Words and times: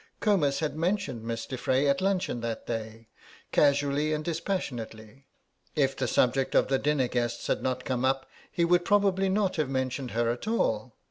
Comus 0.19 0.61
had 0.61 0.75
mentioned 0.75 1.21
Miss 1.23 1.45
de 1.45 1.59
Frey 1.59 1.87
at 1.87 2.01
luncheon 2.01 2.41
that 2.41 2.65
day, 2.65 3.07
casually 3.51 4.13
and 4.13 4.25
dispassionately; 4.25 5.27
if 5.75 5.95
the 5.95 6.07
subject 6.07 6.55
of 6.55 6.69
the 6.69 6.79
dinner 6.79 7.07
guests 7.07 7.45
had 7.45 7.61
not 7.61 7.85
come 7.85 8.03
up 8.03 8.27
he 8.51 8.65
would 8.65 8.83
probably 8.83 9.29
not 9.29 9.57
have 9.57 9.69
mentioned 9.69 10.09
her 10.17 10.31
at 10.31 10.47
all. 10.47 10.95